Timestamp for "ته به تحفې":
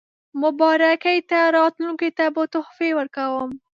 2.17-2.89